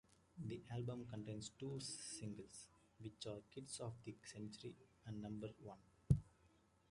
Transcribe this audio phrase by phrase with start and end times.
[0.43, 2.69] The album contains two singles,
[2.99, 5.77] which are "Kids of the Century" and "Number One".